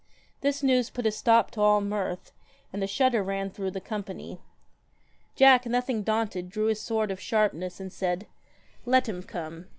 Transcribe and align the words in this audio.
This 0.39 0.63
news 0.63 0.89
put 0.89 1.05
a 1.05 1.11
stop 1.11 1.51
to 1.51 1.61
all 1.61 1.79
mirth, 1.79 2.31
and 2.73 2.83
a 2.83 2.87
shudder 2.87 3.21
ran 3.21 3.51
through 3.51 3.69
the 3.69 3.79
company. 3.79 4.41
Jack, 5.35 5.67
nothing 5.67 6.01
daunted, 6.01 6.49
drew 6.49 6.65
his 6.65 6.81
sword 6.81 7.11
of 7.11 7.19
sharp 7.19 7.53
ness, 7.53 7.79
and 7.79 7.93
said,' 7.93 8.25
Let 8.87 9.07
him 9.07 9.21
come 9.21 9.67